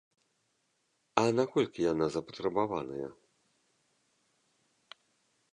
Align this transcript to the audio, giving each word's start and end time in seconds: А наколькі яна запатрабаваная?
А 1.23 1.25
наколькі 1.41 1.85
яна 1.93 2.05
запатрабаваная? 2.17 3.07